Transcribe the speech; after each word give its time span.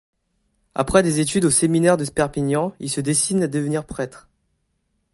Après 0.73 1.03
des 1.03 1.19
études 1.19 1.45
au 1.45 1.51
séminaire 1.51 1.95
de 1.95 2.05
Perpignan, 2.09 2.73
il 2.79 2.89
se 2.89 3.01
destine 3.01 3.43
à 3.43 3.47
devenir 3.47 3.85
prêtre. 3.85 4.27